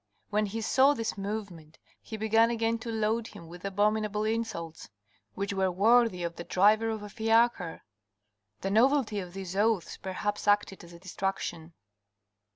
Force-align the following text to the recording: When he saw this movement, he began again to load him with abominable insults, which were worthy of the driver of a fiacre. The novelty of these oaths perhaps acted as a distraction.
When 0.31 0.47
he 0.47 0.61
saw 0.61 0.95
this 0.95 1.15
movement, 1.15 1.77
he 2.01 2.17
began 2.17 2.49
again 2.49 2.79
to 2.79 2.89
load 2.91 3.27
him 3.27 3.47
with 3.47 3.63
abominable 3.63 4.23
insults, 4.23 4.89
which 5.35 5.53
were 5.53 5.69
worthy 5.69 6.23
of 6.23 6.37
the 6.37 6.43
driver 6.43 6.89
of 6.89 7.03
a 7.03 7.07
fiacre. 7.09 7.83
The 8.61 8.71
novelty 8.71 9.19
of 9.19 9.33
these 9.35 9.55
oaths 9.55 9.97
perhaps 9.97 10.47
acted 10.47 10.83
as 10.83 10.91
a 10.91 10.97
distraction. 10.97 11.73